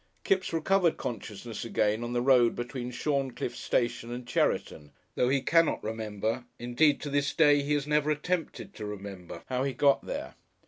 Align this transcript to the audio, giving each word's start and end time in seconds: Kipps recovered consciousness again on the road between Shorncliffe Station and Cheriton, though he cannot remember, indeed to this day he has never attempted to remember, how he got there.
Kipps 0.23 0.51
recovered 0.51 0.97
consciousness 0.97 1.63
again 1.63 2.03
on 2.03 2.11
the 2.11 2.23
road 2.23 2.55
between 2.55 2.89
Shorncliffe 2.89 3.55
Station 3.55 4.11
and 4.11 4.25
Cheriton, 4.25 4.93
though 5.13 5.29
he 5.29 5.41
cannot 5.41 5.83
remember, 5.83 6.45
indeed 6.57 6.99
to 7.01 7.11
this 7.11 7.35
day 7.35 7.61
he 7.61 7.75
has 7.75 7.85
never 7.85 8.09
attempted 8.09 8.73
to 8.73 8.85
remember, 8.87 9.43
how 9.45 9.61
he 9.63 9.73
got 9.73 10.03
there. 10.03 10.33